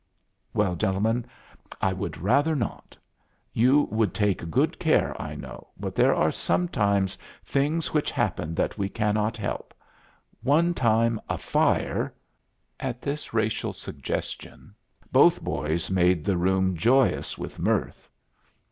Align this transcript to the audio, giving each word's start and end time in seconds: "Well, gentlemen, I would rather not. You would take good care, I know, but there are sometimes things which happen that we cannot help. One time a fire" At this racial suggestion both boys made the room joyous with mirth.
"Well, 0.51 0.73
gentlemen, 0.75 1.27
I 1.79 1.93
would 1.93 2.17
rather 2.17 2.55
not. 2.55 2.97
You 3.53 3.81
would 3.91 4.15
take 4.15 4.49
good 4.49 4.79
care, 4.79 5.15
I 5.21 5.35
know, 5.35 5.67
but 5.79 5.93
there 5.93 6.15
are 6.15 6.31
sometimes 6.31 7.19
things 7.45 7.93
which 7.93 8.09
happen 8.09 8.55
that 8.55 8.79
we 8.79 8.89
cannot 8.89 9.37
help. 9.37 9.75
One 10.41 10.73
time 10.73 11.21
a 11.29 11.37
fire" 11.37 12.15
At 12.89 12.99
this 13.03 13.31
racial 13.31 13.73
suggestion 13.73 14.73
both 15.11 15.39
boys 15.43 15.91
made 15.91 16.25
the 16.25 16.35
room 16.35 16.75
joyous 16.75 17.37
with 17.37 17.59
mirth. 17.59 18.09